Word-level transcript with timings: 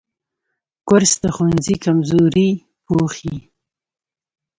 کورس 0.87 1.13
د 1.23 1.25
ښوونځي 1.35 1.75
کمزوري 1.85 2.49
پوښي. 2.85 3.35